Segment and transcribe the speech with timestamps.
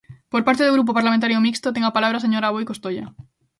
[0.31, 3.05] Por parte do Grupo Parlamentario Mixto ten a palabra a señora Aboi Costoia.